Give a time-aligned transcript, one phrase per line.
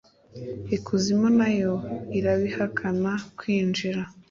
[0.75, 1.73] Ikuzimu na yo
[2.17, 4.01] irabihakana kwinjira